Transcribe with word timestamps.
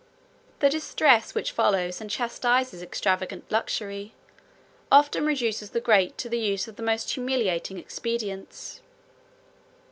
The 0.61 0.69
distress 0.71 1.35
which 1.35 1.51
follows 1.51 2.01
and 2.01 2.09
chastises 2.09 2.81
extravagant 2.81 3.51
luxury, 3.51 4.15
often 4.91 5.27
reduces 5.27 5.69
the 5.69 5.79
great 5.79 6.17
to 6.17 6.27
the 6.27 6.39
use 6.39 6.67
of 6.67 6.75
the 6.75 6.81
most 6.81 7.11
humiliating 7.11 7.77
expedients. 7.77 8.81